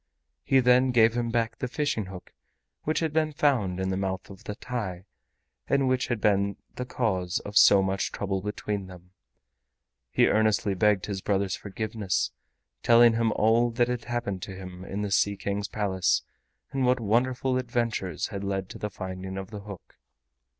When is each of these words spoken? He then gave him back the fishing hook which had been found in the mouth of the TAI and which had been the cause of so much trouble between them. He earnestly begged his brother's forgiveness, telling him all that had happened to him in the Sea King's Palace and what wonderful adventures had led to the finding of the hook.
He 0.43 0.61
then 0.61 0.89
gave 0.89 1.13
him 1.13 1.29
back 1.29 1.59
the 1.59 1.67
fishing 1.67 2.05
hook 2.07 2.33
which 2.85 3.01
had 3.01 3.13
been 3.13 3.33
found 3.33 3.79
in 3.79 3.89
the 3.91 3.95
mouth 3.97 4.31
of 4.31 4.45
the 4.45 4.55
TAI 4.55 5.05
and 5.67 5.87
which 5.87 6.07
had 6.07 6.19
been 6.19 6.57
the 6.73 6.87
cause 6.87 7.37
of 7.41 7.55
so 7.55 7.83
much 7.83 8.11
trouble 8.11 8.41
between 8.41 8.87
them. 8.87 9.11
He 10.09 10.25
earnestly 10.25 10.73
begged 10.73 11.05
his 11.05 11.21
brother's 11.21 11.55
forgiveness, 11.55 12.31
telling 12.81 13.13
him 13.13 13.31
all 13.33 13.69
that 13.69 13.89
had 13.89 14.05
happened 14.05 14.41
to 14.41 14.55
him 14.55 14.83
in 14.83 15.03
the 15.03 15.11
Sea 15.11 15.37
King's 15.37 15.67
Palace 15.67 16.23
and 16.71 16.83
what 16.83 16.99
wonderful 16.99 17.59
adventures 17.59 18.29
had 18.29 18.43
led 18.43 18.69
to 18.69 18.79
the 18.79 18.89
finding 18.89 19.37
of 19.37 19.51
the 19.51 19.59
hook. 19.59 19.97